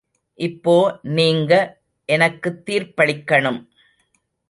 [0.39, 0.75] இப்போ
[1.11, 1.53] நீங்க
[2.09, 3.61] எனக்குத் தீர்ப்பளிக்கணும்.